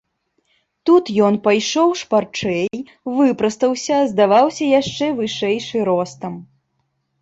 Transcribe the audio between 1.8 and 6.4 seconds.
шпарчэй, выпрастаўся, здаваўся яшчэ вышэйшы ростам.